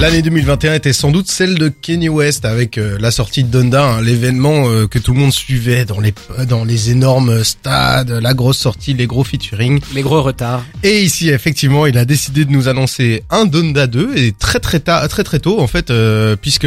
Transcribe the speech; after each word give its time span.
L'année 0.00 0.22
2021 0.22 0.74
était 0.74 0.92
sans 0.92 1.12
doute 1.12 1.28
celle 1.28 1.56
de 1.56 1.68
Kanye 1.68 2.08
West 2.08 2.44
avec 2.44 2.78
euh, 2.78 2.98
la 3.00 3.10
sortie 3.10 3.44
de 3.44 3.48
Donda, 3.48 3.84
hein, 3.84 4.02
l'événement 4.02 4.68
euh, 4.68 4.88
que 4.88 4.98
tout 4.98 5.12
le 5.12 5.20
monde 5.20 5.32
suivait 5.32 5.84
dans 5.84 6.00
les 6.00 6.12
dans 6.48 6.64
les 6.64 6.90
énormes 6.90 7.44
stades, 7.44 8.10
la 8.10 8.34
grosse 8.34 8.58
sortie, 8.58 8.92
les 8.92 9.06
gros 9.06 9.22
featuring. 9.22 9.80
Les 9.94 10.02
gros 10.02 10.20
retards. 10.22 10.64
Et 10.82 11.02
ici, 11.02 11.30
effectivement, 11.30 11.86
il 11.86 11.96
a 11.96 12.04
décidé 12.04 12.44
de 12.44 12.50
nous 12.50 12.68
annoncer 12.68 13.22
un 13.30 13.44
Donda 13.44 13.86
2 13.86 14.16
et 14.16 14.32
très 14.32 14.58
très 14.58 14.80
tard, 14.80 15.08
très 15.08 15.22
très 15.22 15.38
tôt 15.38 15.60
en 15.60 15.68
fait, 15.68 15.90
euh, 15.90 16.36
puisque 16.36 16.66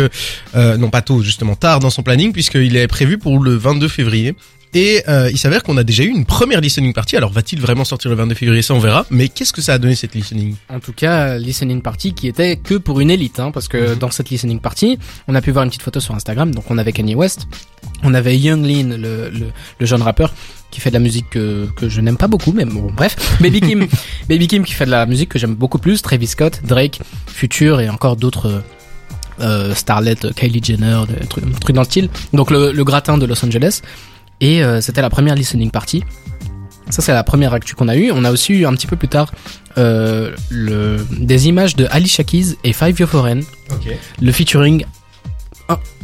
non 0.56 0.90
pas 0.90 1.02
tôt, 1.02 1.22
justement 1.22 1.56
tard 1.56 1.80
dans 1.80 1.90
son 1.90 2.04
planning, 2.04 2.32
puisqu'il 2.32 2.76
est 2.78 2.88
prévu 2.88 3.18
pour 3.18 3.40
le 3.40 3.56
22 3.56 3.88
février. 3.90 4.36
Et 4.78 5.02
euh, 5.08 5.28
il 5.32 5.40
s'avère 5.40 5.64
qu'on 5.64 5.76
a 5.78 5.84
déjà 5.84 6.04
eu 6.04 6.10
une 6.10 6.24
première 6.24 6.62
listening 6.62 6.94
party. 6.94 7.18
Alors 7.18 7.32
va-t-il 7.32 7.60
vraiment 7.60 7.84
sortir 7.84 8.12
le 8.12 8.16
22 8.16 8.36
février? 8.36 8.62
Ça 8.62 8.76
on 8.76 8.80
verra. 8.80 9.08
Mais 9.10 9.28
qu'est-ce 9.28 9.52
que 9.52 9.60
ça 9.60 9.74
a 9.74 9.80
donné 9.80 9.96
cette 9.96 10.14
listening? 10.14 10.54
En 10.70 10.80
tout 10.80 10.94
cas, 10.94 11.40
listening 11.40 11.82
party 11.82 12.14
qui 12.14 12.28
était 12.28 12.58
que 12.58 12.76
pour 12.76 13.00
une 13.00 13.10
élite, 13.10 13.40
hein, 13.40 13.50
parce 13.50 13.68
que 13.68 13.94
mhm. 13.94 13.96
dans 13.96 14.12
cette 14.12 14.30
listening 14.30 14.60
party, 14.60 15.00
on 15.28 15.34
a 15.34 15.42
pu 15.42 15.50
voir 15.50 15.64
une 15.64 15.72
petite 15.72 15.82
photo 15.82 16.00
sur 16.00 16.14
Instagram. 16.14 16.54
Donc 16.54 16.66
on 16.70 16.78
avait 16.78 16.92
Kanye 16.92 17.16
West, 17.16 17.48
on 18.04 18.14
avait 18.14 18.38
Young 18.38 18.64
Lean, 18.64 18.90
le, 18.90 19.32
le, 19.32 19.48
le 19.80 19.86
jeune 19.88 20.04
rappeur 20.04 20.32
qui 20.70 20.80
fait 20.80 20.92
de 20.92 20.96
la 20.96 21.00
musique 21.00 21.32
que, 21.32 21.68
que 21.76 21.90
je 21.90 22.00
n'aime 22.00 22.18
pas 22.18 22.28
beaucoup, 22.28 22.52
mais 22.52 22.66
bon 22.66 22.92
bref. 22.96 23.16
Baby 23.42 23.62
Kim, 23.62 23.88
Baby 24.30 24.48
Kim 24.48 24.64
qui 24.64 24.74
fait 24.74 24.86
de 24.86 24.92
la 24.92 25.08
musique 25.08 25.30
que 25.30 25.40
j'aime 25.40 25.56
beaucoup 25.56 25.80
plus. 25.80 26.04
Travis 26.04 26.28
Scott, 26.28 26.62
Drake, 26.64 27.00
Future 27.26 27.82
et 27.82 27.90
encore 27.90 28.16
d'autres. 28.16 28.62
Euh, 29.40 29.76
Starlet, 29.76 30.16
Kylie 30.36 30.64
Jenner, 30.64 31.02
des 31.08 31.28
trucs, 31.28 31.60
trucs 31.60 31.76
dans 31.76 31.84
le 31.84 31.86
style. 31.86 32.10
Donc 32.34 32.50
le, 32.50 32.72
le 32.72 32.84
gratin 32.84 33.18
de 33.20 33.26
Los 33.28 33.44
Angeles. 33.44 33.82
Et 34.42 34.64
euh, 34.64 34.82
c'était 34.82 35.02
la 35.02 35.10
première 35.10 35.36
listening 35.36 35.72
party. 35.72 36.04
Ça, 36.90 37.02
c'est 37.02 37.14
la 37.14 37.24
première 37.24 37.54
actu 37.54 37.76
qu'on 37.76 37.90
a 37.90 37.98
eue. 37.98 38.12
On 38.12 38.24
a 38.24 38.32
aussi 38.32 38.54
eu 38.54 38.66
un 38.66 38.74
petit 38.74 38.88
peu 38.88 38.96
plus 38.96 39.10
tard 39.10 39.32
euh, 39.78 40.32
le, 40.50 41.06
des 41.20 41.48
images 41.48 41.76
de 41.76 41.86
Ali 41.92 42.08
Shakiz 42.08 42.56
et 42.64 42.72
Five 42.72 42.98
Yo 43.00 43.08
Foreign. 43.08 43.42
Le 44.22 44.32
featuring 44.32 44.86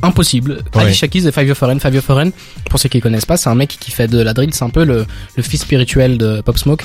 impossible. 0.01 0.61
Ali 0.73 0.93
Shakiz 0.93 1.25
et 1.25 1.31
Five 1.31 1.47
Yo 1.47 1.55
Foreign. 1.55 1.79
Five 1.79 1.95
Yo 1.95 2.01
Foreign, 2.01 2.31
pour 2.69 2.79
ceux 2.79 2.89
qui 2.89 2.99
connaissent 2.99 3.25
pas, 3.25 3.37
c'est 3.37 3.49
un 3.49 3.55
mec 3.55 3.77
qui 3.79 3.91
fait 3.91 4.07
de 4.09 4.19
la 4.21 4.33
drill. 4.33 4.53
C'est 4.53 4.65
un 4.65 4.69
peu 4.69 4.83
le, 4.83 5.05
le 5.37 5.43
fils 5.43 5.61
spirituel 5.61 6.17
de 6.17 6.41
Pop 6.41 6.57
Smoke. 6.57 6.83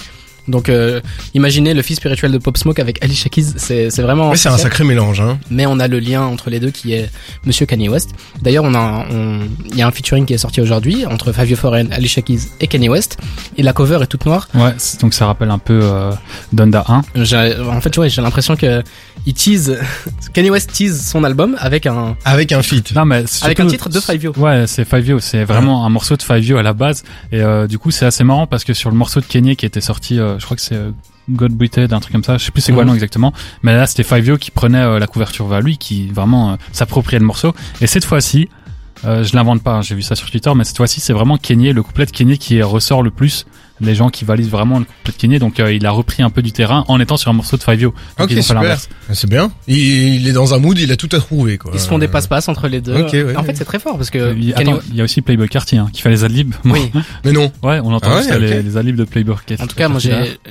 Donc 0.48 0.68
euh, 0.68 1.00
imaginez 1.34 1.74
le 1.74 1.82
fils 1.82 1.96
spirituel 1.96 2.32
de 2.32 2.38
Pop 2.38 2.56
Smoke 2.56 2.80
avec 2.80 3.02
Ali 3.04 3.14
Shakiz, 3.14 3.54
c'est 3.56 3.91
c'est 3.91 4.02
vraiment. 4.02 4.34
c'est 4.34 4.48
un 4.48 4.58
sacré 4.58 4.84
mélange. 4.84 5.20
Hein. 5.20 5.38
Mais 5.50 5.66
on 5.66 5.78
a 5.78 5.88
le 5.88 5.98
lien 5.98 6.22
entre 6.22 6.50
les 6.50 6.60
deux 6.60 6.70
qui 6.70 6.92
est 6.92 7.10
Monsieur 7.44 7.66
Kanye 7.66 7.88
West. 7.88 8.10
D'ailleurs, 8.42 8.64
on 8.64 8.74
a 8.74 9.06
il 9.10 9.76
y 9.76 9.82
a 9.82 9.86
un 9.86 9.91
featuring 9.91 10.26
qui 10.26 10.34
est 10.34 10.38
sorti 10.38 10.60
aujourd'hui 10.60 11.06
entre 11.06 11.32
Fabio 11.32 11.56
Foreign, 11.56 11.92
Ali 11.92 12.08
Shakiz 12.08 12.48
et 12.60 12.66
Kanye 12.66 12.88
West. 12.88 13.19
Et 13.56 13.62
la 13.62 13.72
cover 13.72 13.98
est 14.02 14.06
toute 14.06 14.26
noire. 14.26 14.48
Ouais, 14.54 14.74
donc 15.00 15.14
ça 15.14 15.26
rappelle 15.26 15.50
un 15.50 15.58
peu 15.58 15.80
euh, 15.82 16.12
Donda 16.52 16.84
1. 16.88 17.02
En 17.70 17.80
fait, 17.80 17.96
ouais, 17.98 18.08
j'ai 18.08 18.22
l'impression 18.22 18.56
que 18.56 18.82
il 19.26 19.34
tease 19.34 19.78
Kanye 20.32 20.50
West 20.50 20.72
tease 20.72 21.06
son 21.06 21.24
album 21.24 21.56
avec 21.58 21.86
un 21.86 22.16
avec 22.24 22.52
un 22.52 22.62
feat. 22.62 22.94
Non 22.94 23.04
mais 23.04 23.24
avec 23.42 23.60
un 23.60 23.66
titre 23.66 23.88
de 23.88 24.00
Five 24.00 24.30
Ouais, 24.36 24.66
c'est 24.66 24.84
Five 24.84 25.19
c'est 25.20 25.44
vraiment 25.44 25.84
un 25.84 25.88
morceau 25.88 26.16
de 26.16 26.22
Five 26.22 26.56
à 26.56 26.62
la 26.62 26.72
base 26.72 27.04
et 27.32 27.42
euh, 27.42 27.66
du 27.66 27.78
coup, 27.78 27.91
c'est 27.91 28.06
assez 28.06 28.24
marrant 28.24 28.46
parce 28.46 28.64
que 28.64 28.72
sur 28.72 28.91
le 28.91 28.96
morceau 28.96 29.20
de 29.20 29.26
Kanye 29.26 29.56
qui 29.56 29.66
était 29.66 29.80
sorti 29.80 30.19
euh, 30.19 30.38
je 30.39 30.44
crois 30.44 30.56
que 30.56 30.62
c'est 30.62 30.75
euh, 30.75 30.91
God 31.31 31.53
Brited, 31.53 31.92
un 31.92 32.00
truc 32.00 32.12
comme 32.12 32.25
ça. 32.25 32.39
Je 32.39 32.44
sais 32.44 32.50
plus 32.50 32.62
c'est 32.62 32.72
quoi 32.72 32.84
le 32.84 32.89
nom 32.89 32.94
exactement. 32.94 33.33
Mais 33.62 33.75
là, 33.75 33.86
c'était 33.86 34.03
Five 34.03 34.39
qui 34.39 34.50
prenait 34.50 34.81
euh, 34.81 34.98
la 34.98 35.06
couverture 35.06 35.47
vers 35.47 35.61
lui, 35.61 35.77
qui 35.77 36.08
vraiment 36.08 36.56
s'appropriait 36.72 37.19
le 37.19 37.27
morceau. 37.27 37.55
Et 37.81 37.86
cette 37.86 38.05
fois-ci, 38.05 38.48
je 39.05 39.36
l'invente 39.36 39.62
pas, 39.62 39.75
hein, 39.75 39.83
j'ai 39.83 39.94
vu 39.94 40.03
ça 40.03 40.16
sur 40.16 40.31
Twitter, 40.31 40.50
mais 40.56 40.64
cette 40.64 40.77
fois-ci, 40.77 41.00
c'est 41.00 41.12
vraiment 41.12 41.36
Kenny, 41.36 41.72
le 41.72 41.83
couplet 41.83 42.06
de 42.06 42.11
Kenny 42.11 42.39
qui 42.39 42.61
ressort 42.62 43.03
le 43.03 43.11
plus 43.11 43.47
les 43.81 43.95
gens 43.95 44.11
qui 44.11 44.25
valident 44.25 44.51
vraiment 44.51 44.79
le 44.79 44.84
couplet 44.84 45.12
de 45.12 45.17
Kenny. 45.17 45.39
Donc 45.39 45.61
euh, 45.61 45.73
il 45.73 45.87
a 45.87 45.91
repris 45.91 46.23
un 46.23 46.31
peu 46.31 46.43
du 46.43 46.53
terrain 46.53 46.84
en 46.89 47.01
étant 47.01 47.17
sur 47.17 47.31
un 47.31 47.34
morceau 47.34 47.57
de 47.57 47.62
Fivio. 47.62 47.95
Ok, 48.19 48.33
super. 48.41 48.79
C'est 49.12 49.29
bien. 49.29 49.51
Il, 49.67 50.29
est 50.29 50.33
dans 50.33 50.55
un 50.55 50.59
mood, 50.59 50.79
il 50.79 50.93
a 50.93 50.97
tout 50.97 51.09
à 51.12 51.19
trouver. 51.19 51.59
Quoi. 51.59 51.73
Ils 51.75 51.81
se 51.81 51.89
font 51.89 51.99
des 51.99 52.09
passe-passe 52.09 52.49
entre 52.49 52.69
les 52.69 52.81
deux. 52.81 52.95
en 53.37 53.43
fait, 53.43 53.56
c'est 53.56 53.65
très 53.65 53.79
fort 53.79 53.97
parce 53.97 54.11
que. 54.11 54.34
Il, 54.37 54.55
il 54.91 54.97
y 54.97 55.01
a 55.01 55.05
aussi 55.05 55.23
Playboy 55.23 55.49
Cartier 55.49 55.79
hein, 55.79 55.89
qui 55.93 56.03
fait 56.03 56.11
les 56.11 56.25
adlibs. 56.25 56.55
Oui. 56.65 56.91
Mais 57.25 57.33
non. 57.33 57.51
Ouais, 57.62 57.81
on 57.83 57.93
entend 57.93 58.11
ah 58.12 58.38
les, 58.38 58.62
les, 58.62 58.77
adlibs 58.77 58.97
de 58.97 59.05
Playboy 59.05 59.34
Cartier. 59.34 59.65
En 59.65 59.67
tout 59.67 59.77
cas, 59.77 59.88
moi 59.88 60.00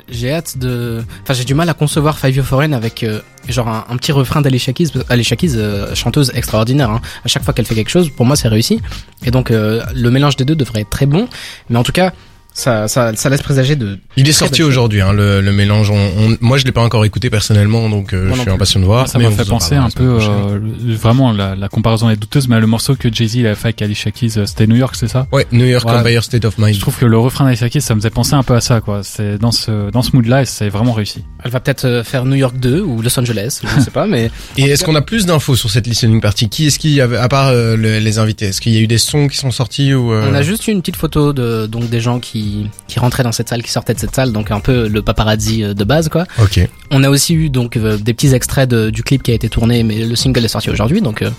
j'ai 0.10 0.32
hâte 0.32 0.58
de. 0.58 1.04
Enfin, 1.24 1.34
j'ai 1.34 1.46
du 1.46 1.54
mal 1.54 1.70
à 1.70 1.74
concevoir 1.74 2.18
Fivio 2.18 2.44
Foreign 2.44 2.74
avec 2.74 3.04
euh, 3.04 3.22
genre 3.48 3.68
un, 3.68 3.98
petit 3.98 4.12
refrain 4.12 4.42
d'Alicia 4.42 4.74
Keys. 4.74 4.92
Alicia 5.10 5.36
Keys, 5.36 5.56
euh, 5.56 5.94
chanteuse 5.96 6.32
extraordinaire. 6.36 6.90
Hein. 6.90 7.02
À 7.26 7.28
chaque 7.28 7.44
fois 7.44 7.54
qu'elle 7.54 7.66
fait 7.66 7.76
quelque 7.76 7.90
chose, 7.90 8.10
pour 8.10 8.26
moi, 8.26 8.36
c'est 8.36 8.48
réussi. 8.48 8.82
Et 9.26 9.32
donc 9.32 9.50
le 9.50 10.10
mélange 10.10 10.36
des 10.36 10.46
deux 10.46 10.56
devrait 10.56 10.82
être 10.82 10.90
très 10.90 11.06
bon. 11.06 11.28
Mais 11.70 11.78
en 11.78 11.84
tout 11.84 11.92
cas 11.92 12.14
ça, 12.58 12.88
ça, 12.88 13.16
ça 13.16 13.30
laisse 13.30 13.44
présager 13.44 13.76
de. 13.76 14.00
Il 14.16 14.28
est 14.28 14.32
sorti 14.32 14.64
aujourd'hui, 14.64 15.00
hein, 15.00 15.14
le, 15.14 15.42
le 15.42 15.52
mélange. 15.52 15.92
On, 15.92 16.38
moi, 16.42 16.58
je 16.58 16.66
l'ai 16.66 16.72
pas 16.72 16.82
encore 16.82 17.06
écouté 17.06 17.30
personnellement, 17.30 17.88
donc 17.88 18.14
euh, 18.14 18.34
je 18.34 18.42
suis 18.42 18.50
impatient 18.50 18.80
de 18.80 18.86
voir. 18.86 19.08
Ça 19.08 19.20
m'a 19.20 19.30
fait 19.30 19.46
penser 19.46 19.76
un 19.76 19.92
peu, 19.92 20.18
euh, 20.20 20.60
vraiment 20.88 21.32
la, 21.32 21.56
la, 21.56 21.70
comparaison 21.70 22.10
est 22.10 22.16
douteuse, 22.16 22.48
mais 22.48 22.60
le 22.60 22.66
morceau 22.66 22.96
que 22.96 23.14
Jay 23.14 23.28
Z 23.28 23.46
a 23.46 23.54
fait 23.54 23.68
avec 23.68 23.82
Alicia 23.84 24.10
Keys, 24.10 24.38
euh, 24.38 24.48
c'était 24.48 24.66
New 24.66 24.76
York, 24.76 24.96
c'est 24.96 25.08
ça? 25.08 25.28
Ouais, 25.32 25.46
New 25.52 25.66
York 25.66 25.88
Empire 25.88 26.24
State 26.24 26.46
of 26.46 26.58
Mind. 26.58 26.74
Je 26.74 26.80
trouve 26.80 26.98
que 26.98 27.06
le 27.06 27.20
refrain 27.20 27.46
d'Alicia 27.46 27.70
Keys, 27.70 27.82
ça 27.82 27.94
me 27.94 28.00
faisait 28.00 28.10
penser 28.10 28.34
un 28.34 28.42
peu 28.42 28.56
à 28.56 28.62
ça, 28.62 28.82
quoi. 28.82 29.02
C'est 29.04 29.38
dans 29.38 29.52
ce 29.52 29.92
dans 29.92 30.02
ce 30.02 30.16
mood-là, 30.16 30.42
et 30.42 30.46
c'est 30.46 30.70
vraiment 30.70 30.94
réussi. 30.94 31.24
Elle 31.44 31.52
va 31.52 31.60
peut-être 31.60 32.02
faire 32.04 32.26
New 32.26 32.38
York 32.38 32.58
2 32.58 32.82
ou 32.82 33.04
Los 33.04 33.20
Angeles, 33.20 33.62
je 33.64 33.82
sais 33.82 33.92
pas, 33.92 34.08
mais. 34.08 34.32
Et 34.58 34.64
est-ce 34.64 34.84
qu'on 34.84 34.96
a 34.96 35.04
plus 35.04 35.28
d'infos 35.28 35.56
sur 35.56 35.70
cette 35.70 35.86
listening 35.86 36.22
party? 36.22 36.50
Qui 36.50 36.66
est-ce 36.66 36.80
qui, 36.80 37.02
à 37.02 37.28
part 37.28 37.54
les 37.54 38.18
invités, 38.18 38.48
est-ce 38.48 38.62
qu'il 38.62 38.74
y 38.74 38.78
a 38.78 38.82
eu 38.82 38.88
des 38.88 38.98
sons 38.98 39.28
qui 39.28 39.38
sont 39.38 39.52
sortis 39.52 39.94
ou 39.94 40.12
On 40.12 40.34
a 40.34 40.42
juste 40.42 40.68
une 40.68 40.82
petite 40.82 40.96
photo 40.96 41.34
de 41.34 41.68
donc 41.68 41.90
des 41.90 42.00
gens 42.00 42.20
qui 42.20 42.47
qui 42.88 43.00
rentraient 43.00 43.24
dans 43.24 43.32
cette 43.32 43.50
salle, 43.50 43.64
qui 43.64 43.72
sortait 43.72 43.94
de 43.94 44.00
cette 44.00 44.16
salle, 44.16 44.32
donc 44.32 44.52
un 44.52 44.60
peu 44.60 44.88
le 44.88 45.02
paparazzi 45.02 45.64
euh, 45.64 45.74
de 45.74 45.84
base, 45.84 46.10
quoi. 46.10 46.26
Ok. 46.42 46.60
On 46.92 47.04
a 47.04 47.10
aussi 47.10 47.34
eu 47.34 47.50
donc 47.50 47.78
euh, 47.78 47.98
des 47.98 48.14
petits 48.14 48.34
extraits 48.34 48.74
du 48.74 49.04
clip 49.04 49.24
qui 49.24 49.32
a 49.32 49.34
été 49.34 49.50
tourné, 49.50 49.84
mais 49.84 50.06
le 50.06 50.16
single 50.16 50.44
est 50.46 50.50
sorti 50.50 50.70
aujourd'hui, 50.70 51.02
donc 51.02 51.22
euh, 51.22 51.30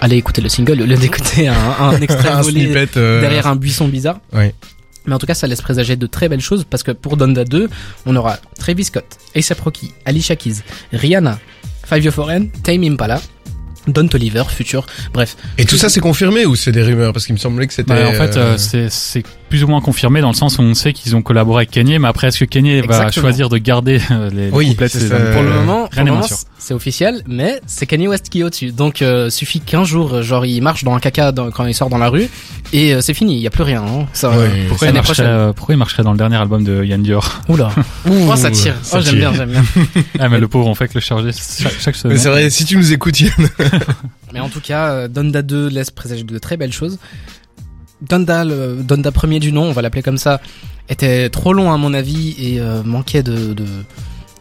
allez 0.00 0.16
écouter 0.16 0.42
le 0.42 0.48
single 0.48 0.82
au 0.82 0.86
lieu 0.86 0.96
d'écouter 0.96 1.48
un, 1.48 1.54
un 1.80 2.00
extrait 2.00 2.30
derrière 2.94 3.46
un 3.46 3.56
buisson 3.56 3.88
bizarre. 3.88 4.20
Ouais. 4.32 4.54
Mais 5.06 5.14
en 5.14 5.18
tout 5.18 5.26
cas, 5.26 5.34
ça 5.34 5.46
laisse 5.46 5.62
présager 5.62 5.96
de 5.96 6.06
très 6.06 6.28
belles 6.28 6.40
choses 6.40 6.64
parce 6.68 6.82
que 6.82 6.90
pour 6.90 7.16
Donda 7.16 7.44
2, 7.44 7.68
on 8.06 8.16
aura 8.16 8.38
Travis 8.58 8.84
Scott, 8.84 9.04
A$AP 9.36 9.60
Rocky, 9.60 9.92
Alicia 10.04 10.34
Keys, 10.36 10.62
Rihanna, 10.92 11.38
Five 11.84 12.10
Foreign, 12.10 12.48
Tame 12.64 12.82
Impala, 12.82 13.20
Don 13.86 14.08
Toliver, 14.08 14.44
futur, 14.48 14.86
bref. 15.12 15.36
Et 15.58 15.64
tout 15.64 15.76
ça 15.76 15.88
c'est 15.88 16.00
confirmé 16.00 16.46
ou 16.46 16.56
c'est 16.56 16.72
des 16.72 16.82
rumeurs? 16.82 17.12
Parce 17.12 17.26
qu'il 17.26 17.34
me 17.34 17.38
semblait 17.38 17.66
que 17.66 17.74
c'était... 17.74 17.94
Bah, 17.94 18.08
en 18.08 18.12
fait, 18.12 18.36
euh, 18.36 18.56
c'est 18.58 19.22
plus 19.48 19.64
ou 19.64 19.68
moins 19.68 19.80
confirmé 19.80 20.20
dans 20.20 20.30
le 20.30 20.34
sens 20.34 20.58
où 20.58 20.62
on 20.62 20.74
sait 20.74 20.92
qu'ils 20.92 21.14
ont 21.14 21.22
collaboré 21.22 21.60
avec 21.60 21.70
Kanye, 21.70 21.98
mais 21.98 22.08
après 22.08 22.28
est-ce 22.28 22.40
que 22.40 22.44
Kanye 22.44 22.80
va 22.82 23.10
choisir 23.10 23.48
de 23.48 23.58
garder 23.58 24.00
euh, 24.10 24.30
les, 24.30 24.50
oui, 24.50 24.74
Pour 24.74 25.42
le 25.42 25.50
moment, 25.50 25.88
c'est 26.66 26.74
officiel, 26.74 27.22
mais 27.28 27.60
c'est 27.66 27.86
Kanye 27.86 28.08
West 28.08 28.28
qui 28.28 28.40
est 28.40 28.42
au-dessus. 28.42 28.72
Donc 28.72 29.00
euh, 29.00 29.30
suffit 29.30 29.60
qu'un 29.60 29.84
jour, 29.84 30.22
genre 30.22 30.44
il 30.44 30.60
marche 30.60 30.82
dans 30.82 30.94
un 30.94 30.98
caca 30.98 31.32
quand 31.54 31.64
il 31.64 31.74
sort 31.74 31.88
dans 31.88 31.98
la 31.98 32.08
rue 32.08 32.28
et 32.72 32.92
euh, 32.92 33.00
c'est 33.00 33.14
fini, 33.14 33.36
il 33.36 33.40
y 33.40 33.46
a 33.46 33.50
plus 33.50 33.62
rien. 33.62 33.84
Hein. 33.84 34.06
Ça, 34.12 34.32
pourquoi, 34.68 34.88
il 34.88 34.94
marcherait, 34.94 35.52
pourquoi 35.54 35.74
il 35.76 35.78
marcherait 35.78 36.02
dans 36.02 36.10
le 36.10 36.18
dernier 36.18 36.34
album 36.36 36.64
de 36.64 36.82
Yann 36.82 37.04
Dior 37.04 37.40
Oula, 37.48 37.70
oh, 38.10 38.34
ça 38.34 38.50
tire. 38.50 38.74
oh 38.92 38.98
j'aime 39.00 39.14
bien, 39.14 39.32
j'aime 39.32 39.50
bien. 39.50 39.62
ah 40.18 40.28
mais 40.28 40.40
le 40.40 40.48
pauvre 40.48 40.66
on 40.66 40.74
fait 40.74 40.88
que 40.88 40.94
le 40.94 41.00
charger 41.00 41.30
chaque, 41.32 41.94
semaine. 41.94 42.18
C'est 42.18 42.30
vrai, 42.30 42.50
si 42.50 42.64
tu 42.64 42.76
nous 42.76 42.92
écoutes 42.92 43.20
Yann. 43.20 43.48
mais 44.34 44.40
en 44.40 44.48
tout 44.48 44.60
cas, 44.60 45.06
Donda 45.06 45.42
2 45.42 45.68
laisse 45.68 45.92
présager 45.92 46.24
de 46.24 46.38
très 46.38 46.56
belles 46.56 46.72
choses. 46.72 46.98
Donda, 48.02 48.44
le 48.44 48.78
Donda 48.82 49.12
premier 49.12 49.38
du 49.38 49.52
nom, 49.52 49.62
on 49.62 49.72
va 49.72 49.82
l'appeler 49.82 50.02
comme 50.02 50.18
ça, 50.18 50.40
était 50.88 51.28
trop 51.30 51.52
long 51.52 51.72
à 51.72 51.76
mon 51.76 51.94
avis 51.94 52.34
et 52.38 52.60
euh, 52.60 52.82
manquait 52.82 53.22
de, 53.22 53.54
de, 53.54 53.66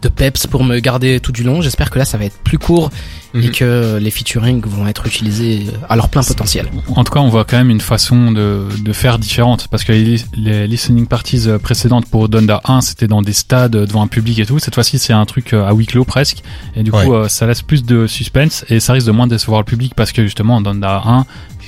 de, 0.06 0.10
peps 0.10 0.48
pour 0.48 0.64
me 0.64 0.80
garder 0.80 1.20
tout 1.20 1.32
du 1.32 1.44
long. 1.44 1.62
J'espère 1.62 1.90
que 1.90 2.00
là 2.00 2.06
ça 2.06 2.18
va 2.18 2.26
être 2.26 2.38
plus 2.38 2.58
court 2.58 2.90
et 3.34 3.48
mhm. 3.48 3.52
que 3.52 3.98
les 4.02 4.12
featuring 4.12 4.62
vont 4.66 4.88
être 4.88 5.06
utilisés 5.08 5.68
à 5.90 5.96
leur 5.96 6.10
plein 6.10 6.24
potentiel. 6.24 6.68
En 6.96 7.04
tout 7.04 7.12
cas, 7.12 7.20
on 7.20 7.28
voit 7.28 7.44
quand 7.44 7.58
même 7.58 7.70
une 7.70 7.82
façon 7.82 8.32
de, 8.32 8.68
de 8.80 8.94
faire 8.94 9.20
différente 9.20 9.68
parce 9.68 9.84
que 9.84 9.92
les, 9.92 10.18
les, 10.38 10.68
listening 10.68 11.06
parties 11.06 11.48
précédentes 11.62 12.06
pour 12.06 12.30
Donda 12.30 12.62
1, 12.64 12.82
c'était 12.82 13.08
dans 13.08 13.22
des 13.22 13.34
stades 13.34 13.72
devant 13.72 14.04
un 14.04 14.08
public 14.08 14.40
et 14.40 14.46
tout. 14.46 14.60
Cette 14.60 14.76
fois-ci, 14.76 15.00
c'est 15.00 15.14
un 15.14 15.26
truc 15.26 15.54
à 15.54 15.74
huis 15.74 15.86
clos 15.86 16.06
presque 16.06 16.44
et 16.76 16.84
du 16.84 16.92
coup, 16.92 17.14
euh, 17.14 17.28
ça 17.28 17.46
laisse 17.46 17.62
plus 17.62 17.84
de 17.84 18.08
suspense 18.08 18.64
et 18.70 18.80
ça 18.80 18.94
risque 18.94 19.08
de 19.08 19.12
moins 19.12 19.28
décevoir 19.28 19.60
le 19.62 19.66
public 19.66 19.94
parce 19.96 20.12
que 20.12 20.24
justement, 20.24 20.62
Donda 20.62 21.02
1, 21.06 21.26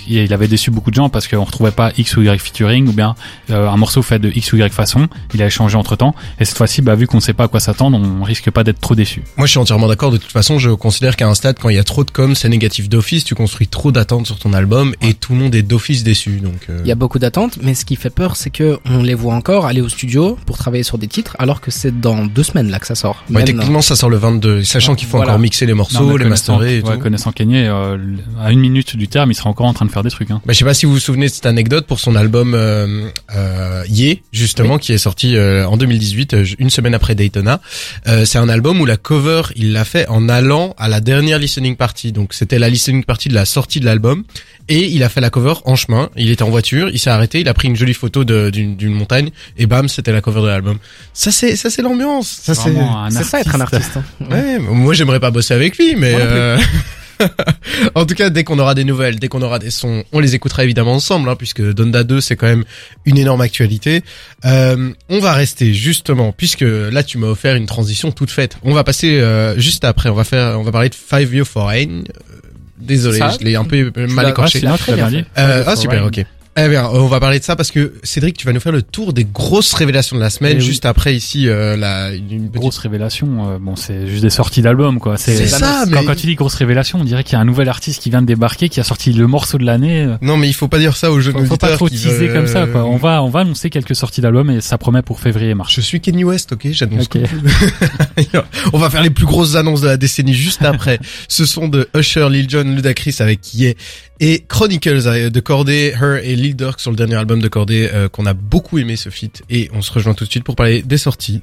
il 0.09 0.33
avait 0.33 0.47
déçu 0.47 0.71
beaucoup 0.71 0.89
de 0.89 0.95
gens 0.95 1.09
parce 1.09 1.27
qu'on 1.27 1.43
retrouvait 1.43 1.71
pas 1.71 1.91
X 1.97 2.17
ou 2.17 2.21
Y 2.21 2.39
featuring 2.39 2.87
ou 2.87 2.93
bien 2.93 3.15
euh, 3.49 3.69
un 3.69 3.77
morceau 3.77 4.01
fait 4.01 4.19
de 4.19 4.29
X 4.29 4.53
ou 4.53 4.57
Y 4.57 4.73
façon. 4.73 5.07
Il 5.33 5.41
a 5.41 5.49
changé 5.49 5.77
entre 5.77 5.95
temps. 5.95 6.15
Et 6.39 6.45
cette 6.45 6.57
fois-ci, 6.57 6.81
bah, 6.81 6.95
vu 6.95 7.07
qu'on 7.07 7.19
sait 7.19 7.33
pas 7.33 7.45
à 7.45 7.47
quoi 7.47 7.59
s'attendre, 7.59 7.99
on 7.99 8.23
risque 8.23 8.49
pas 8.51 8.63
d'être 8.63 8.79
trop 8.79 8.95
déçu. 8.95 9.23
Moi, 9.37 9.47
je 9.47 9.51
suis 9.51 9.59
entièrement 9.59 9.87
d'accord. 9.87 10.11
De 10.11 10.17
toute 10.17 10.31
façon, 10.31 10.59
je 10.59 10.69
considère 10.71 11.15
qu'à 11.15 11.27
un 11.27 11.35
stade, 11.35 11.57
quand 11.59 11.69
il 11.69 11.75
y 11.75 11.79
a 11.79 11.83
trop 11.83 12.03
de 12.03 12.11
com, 12.11 12.35
c'est 12.35 12.49
négatif 12.49 12.89
d'office. 12.89 13.23
Tu 13.23 13.35
construis 13.35 13.67
trop 13.67 13.91
d'attentes 13.91 14.27
sur 14.27 14.39
ton 14.39 14.53
album 14.53 14.93
et 15.01 15.13
tout 15.13 15.33
le 15.33 15.39
monde 15.39 15.55
est 15.55 15.63
d'office 15.63 16.03
déçu. 16.03 16.39
Donc, 16.39 16.67
euh. 16.69 16.81
il 16.83 16.87
y 16.87 16.91
a 16.91 16.95
beaucoup 16.95 17.19
d'attentes, 17.19 17.57
mais 17.61 17.73
ce 17.73 17.85
qui 17.85 17.95
fait 17.95 18.09
peur, 18.09 18.35
c'est 18.35 18.49
que 18.49 18.79
on 18.85 19.03
les 19.03 19.13
voit 19.13 19.33
encore 19.33 19.65
aller 19.65 19.81
au 19.81 19.89
studio 19.89 20.37
pour 20.45 20.57
travailler 20.57 20.83
sur 20.83 20.97
des 20.97 21.07
titres, 21.07 21.35
alors 21.39 21.61
que 21.61 21.71
c'est 21.71 21.99
dans 21.99 22.25
deux 22.25 22.43
semaines 22.43 22.69
là 22.69 22.79
que 22.79 22.87
ça 22.87 22.95
sort. 22.95 23.23
Ouais, 23.29 23.43
techniquement, 23.43 23.81
ça 23.81 23.95
sort 23.95 24.09
le 24.09 24.17
22, 24.17 24.63
sachant 24.63 24.95
qu'il 24.95 25.07
faut 25.07 25.19
encore 25.19 25.39
mixer 25.39 25.65
les 25.65 25.73
morceaux, 25.73 26.17
les 26.17 26.25
masterer 26.25 26.77
et 26.77 26.81
ouais, 26.81 26.97
Connaissant 26.97 27.31
Kanye, 27.31 27.67
euh, 27.67 27.97
à 28.41 28.51
une 28.51 28.59
minute 28.59 28.95
du 28.95 29.07
terme, 29.07 29.31
il 29.31 29.35
sera 29.35 29.49
encore 29.49 29.67
en 29.67 29.73
train 29.73 29.85
de 29.85 29.91
faire 29.91 29.96
faire 29.97 30.03
des 30.03 30.09
trucs. 30.11 30.31
Hein. 30.31 30.41
Bah, 30.45 30.53
je 30.53 30.57
sais 30.59 30.65
pas 30.65 30.73
si 30.73 30.85
vous 30.85 30.93
vous 30.93 30.99
souvenez 30.99 31.27
de 31.27 31.31
cette 31.31 31.45
anecdote 31.45 31.85
pour 31.87 31.99
son 31.99 32.15
album 32.15 32.53
euh, 32.53 33.09
euh, 33.35 33.83
Ye, 33.89 34.21
justement, 34.31 34.77
qui 34.77 34.93
est 34.93 34.97
sorti 34.97 35.35
euh, 35.35 35.65
en 35.67 35.77
2018, 35.77 36.33
euh, 36.33 36.45
une 36.59 36.69
semaine 36.69 36.93
après 36.93 37.15
Daytona. 37.15 37.59
Euh, 38.07 38.25
c'est 38.25 38.37
un 38.37 38.49
album 38.49 38.79
où 38.81 38.85
la 38.85 38.97
cover, 38.97 39.41
il 39.55 39.73
l'a 39.73 39.85
fait 39.85 40.07
en 40.07 40.29
allant 40.29 40.75
à 40.77 40.87
la 40.87 40.99
dernière 41.01 41.39
listening 41.39 41.75
party. 41.75 42.11
Donc 42.11 42.33
c'était 42.33 42.59
la 42.59 42.69
listening 42.69 43.03
party 43.03 43.29
de 43.29 43.33
la 43.33 43.45
sortie 43.45 43.79
de 43.79 43.85
l'album. 43.85 44.23
Et 44.69 44.87
il 44.87 45.01
a 45.03 45.07
fait 45.09 45.21
la 45.21 45.29
cover 45.29 45.53
en 45.63 45.75
chemin. 45.77 46.09
Il 46.17 46.29
était 46.29 46.43
en 46.43 46.49
voiture, 46.49 46.89
il 46.89 46.99
s'est 46.99 47.09
arrêté, 47.09 47.39
il 47.39 47.47
a 47.47 47.53
pris 47.53 47.69
une 47.69 47.77
jolie 47.77 47.93
photo 47.93 48.25
d'une 48.25 48.93
montagne 48.93 49.29
et 49.57 49.65
bam, 49.65 49.87
c'était 49.87 50.11
la 50.11 50.19
cover 50.19 50.41
de 50.41 50.47
l'album. 50.47 50.77
Ça 51.13 51.31
c'est 51.31 51.55
ça 51.55 51.69
c'est 51.69 51.81
l'ambiance. 51.81 52.27
Ça 52.43 52.53
C'est 52.53 53.23
ça 53.23 53.39
être 53.39 53.55
un 53.55 53.61
artiste. 53.61 53.91
hein. 53.95 54.03
Ouais, 54.29 54.59
moi 54.59 54.93
j'aimerais 54.93 55.21
pas 55.21 55.31
bosser 55.31 55.53
avec 55.53 55.77
lui, 55.77 55.95
mais 55.95 56.13
En 57.95 58.05
tout 58.05 58.15
cas, 58.15 58.29
dès 58.29 58.43
qu'on 58.43 58.59
aura 58.59 58.75
des 58.75 58.83
nouvelles, 58.83 59.19
dès 59.19 59.27
qu'on 59.27 59.41
aura 59.41 59.59
des 59.59 59.71
sons, 59.71 60.03
on 60.11 60.19
les 60.19 60.35
écoutera 60.35 60.63
évidemment 60.63 60.93
ensemble, 60.93 61.29
hein, 61.29 61.35
puisque 61.35 61.61
Donda 61.61 62.03
2 62.03 62.21
c'est 62.21 62.35
quand 62.35 62.47
même 62.47 62.63
une 63.05 63.17
énorme 63.17 63.41
actualité. 63.41 64.03
Euh, 64.45 64.91
on 65.09 65.19
va 65.19 65.33
rester 65.33 65.73
justement, 65.73 66.31
puisque 66.31 66.61
là 66.61 67.03
tu 67.03 67.17
m'as 67.17 67.27
offert 67.27 67.55
une 67.55 67.65
transition 67.65 68.11
toute 68.11 68.31
faite. 68.31 68.57
On 68.63 68.73
va 68.73 68.83
passer 68.83 69.19
euh, 69.19 69.57
juste 69.59 69.83
après, 69.85 70.09
on 70.09 70.15
va 70.15 70.23
faire, 70.23 70.59
on 70.59 70.63
va 70.63 70.71
parler 70.71 70.89
de 70.89 70.95
Five 70.95 71.33
Year 71.33 71.45
Foreign. 71.45 71.99
Euh, 71.99 72.37
Désolé, 72.79 73.17
Ça, 73.17 73.35
je 73.39 73.43
l'ai 73.43 73.55
un 73.55 73.63
peu 73.63 73.91
mal 74.07 74.29
écorché. 74.29 74.61
Ah, 74.65 75.09
dit. 75.09 75.23
Euh, 75.37 75.63
ah 75.65 75.75
super, 75.75 76.05
ok. 76.05 76.23
Eh 76.59 76.67
bien, 76.69 76.89
on 76.91 77.05
va 77.05 77.19
parler 77.19 77.37
de 77.37 77.43
ça 77.43 77.55
parce 77.55 77.69
que 77.69 77.93
Cédric, 78.01 78.35
tu 78.35 78.47
vas 78.47 78.51
nous 78.53 78.59
faire 78.59 78.71
le 78.71 78.81
tour 78.81 79.13
des 79.13 79.25
grosses 79.25 79.73
révélations 79.75 80.15
de 80.15 80.21
la 80.21 80.31
semaine. 80.31 80.53
Eh 80.55 80.59
oui. 80.59 80.65
juste 80.65 80.85
après 80.87 81.15
ici, 81.15 81.47
euh, 81.47 81.77
la, 81.77 82.13
une 82.15 82.49
petite 82.49 82.53
Grosse 82.53 82.79
révélation, 82.79 83.51
euh, 83.51 83.57
bon 83.59 83.75
c'est 83.75 84.07
juste 84.07 84.23
des 84.23 84.31
sorties 84.31 84.63
d'albums 84.63 84.97
quoi. 84.99 85.17
C'est 85.17 85.45
ça, 85.45 85.83
quand, 85.85 85.91
mais- 86.01 86.05
quand 86.05 86.15
tu 86.15 86.25
dis 86.25 86.33
grosse 86.35 86.55
révélation, 86.55 86.99
on 86.99 87.03
dirait 87.03 87.23
qu'il 87.23 87.33
y 87.33 87.35
a 87.35 87.39
un 87.39 87.45
nouvel 87.45 87.69
artiste 87.69 88.01
qui 88.01 88.09
vient 88.09 88.21
de 88.21 88.27
débarquer, 88.27 88.69
qui 88.69 88.79
a 88.79 88.83
sorti 88.83 89.13
le 89.13 89.27
morceau 89.27 89.59
de 89.59 89.65
l'année. 89.65 90.07
Non, 90.21 90.35
mais 90.37 90.47
il 90.47 90.53
faut 90.53 90.67
pas 90.67 90.79
dire 90.79 90.97
ça 90.97 91.11
aux 91.11 91.19
jeunes 91.19 91.33
Faut, 91.33 91.45
faut 91.45 91.57
pas 91.57 91.67
auditeurs 91.67 91.77
trop 91.77 91.87
qui 91.87 91.95
teaser 91.97 92.29
comme 92.29 92.47
ça 92.47 92.65
quoi. 92.65 92.81
euh, 92.81 92.85
On 92.85 92.97
va 92.97 93.21
on 93.21 93.29
va 93.29 93.41
annoncer 93.41 93.69
quelques 93.69 93.95
sorties 93.95 94.21
d'albums 94.21 94.49
et 94.49 94.61
ça 94.61 94.79
promet 94.79 95.03
pour 95.03 95.19
février 95.19 95.51
et 95.51 95.53
mars. 95.53 95.71
Je 95.75 95.81
suis 95.81 96.01
Kenny 96.01 96.23
West, 96.23 96.53
ok 96.53 96.67
J'annonce 96.71 97.05
Ok. 97.05 97.19
tout. 97.21 98.37
On 98.73 98.79
va 98.79 98.89
faire 98.89 99.03
les 99.03 99.09
plus 99.11 99.25
grosses 99.25 99.55
annonces 99.55 99.81
de 99.81 99.87
la 99.87 99.97
décennie 99.97 100.33
juste 100.33 100.63
après. 100.63 100.99
Ce 101.27 101.45
sont 101.45 101.67
de 101.67 101.87
Usher, 101.95 102.27
Lil 102.31 102.49
Jon, 102.49 102.63
Ludacris 102.63 103.15
avec 103.19 103.53
Ye 103.53 103.75
et 104.19 104.43
Chronicles 104.47 105.07
euh, 105.07 105.29
de 105.29 105.39
Cordé, 105.39 105.93
Her 105.99 106.23
et 106.23 106.35
Lil 106.35 106.55
Durk 106.55 106.79
sur 106.79 106.91
le 106.91 106.97
dernier 106.97 107.15
album 107.15 107.41
de 107.41 107.47
Cordé 107.47 107.89
euh, 107.93 108.09
qu'on 108.09 108.25
a 108.25 108.33
beaucoup 108.33 108.77
aimé 108.77 108.95
ce 108.95 109.09
feat. 109.09 109.43
Et 109.49 109.69
on 109.73 109.81
se 109.81 109.91
rejoint 109.91 110.13
tout 110.13 110.25
de 110.25 110.29
suite 110.29 110.43
pour 110.43 110.55
parler 110.55 110.81
des 110.81 110.97
sorties 110.97 111.33